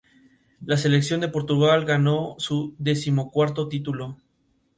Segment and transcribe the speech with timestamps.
[0.65, 4.17] La selección de Portugal ganó su decimocuarto título.